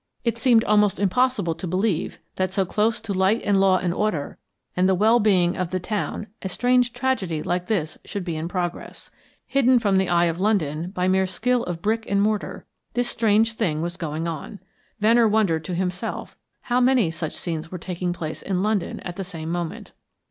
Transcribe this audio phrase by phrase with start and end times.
[0.23, 4.39] It seemed almost impossible to believe that so close to light and law and order
[4.75, 8.47] and the well being of the town a strange tragedy like this should be in
[8.47, 9.11] progress;
[9.45, 13.53] hidden from the eye of London, by mere skill of brick and mortar, this strange
[13.53, 14.59] thing was going on.
[14.99, 19.23] Venner wondered to himself how many such scenes were taking place in London at the
[19.23, 19.91] same moment.